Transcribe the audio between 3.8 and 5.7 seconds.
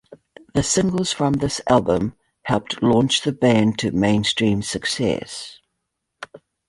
mainstream success.